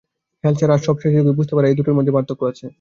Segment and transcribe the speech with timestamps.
[0.43, 2.65] হাল ছাড়া আর সব শেষ হয়ে গিয়েছে বুঝতে পারা এ দুটোর মাঝে পার্থক্য আছে।